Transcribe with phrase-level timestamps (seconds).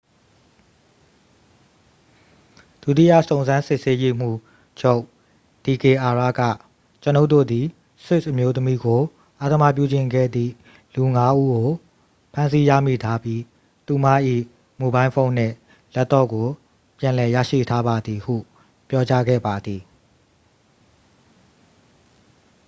[2.81, 4.37] "ဒုတိယ စုံစမ်းစစ်ဆေးရေးမှူး
[4.79, 5.01] ချုပ်
[5.63, 6.41] ဒီကေအာရ က
[7.03, 7.65] "ကျွန်ုပ်တို့သည်
[8.05, 9.01] ဆွစ်အမျိုးသမီးကို
[9.41, 10.51] အဓမ္မပြုကျင့်ခဲ့သည်
[10.95, 11.69] လူ ငါး ဦးကို
[12.33, 13.41] ဖမ်းဆီးရမိထားပြီး
[13.87, 14.05] သူမ၏
[14.79, 15.55] မိုဘိုင်းဖုန်းနှင့်
[15.95, 16.47] လပ်တော့ကို
[16.99, 18.35] ပြန်လည်ရရှိထားပါသည်" ဟု
[18.89, 19.81] ပြောကြားခဲ့ပါသည်။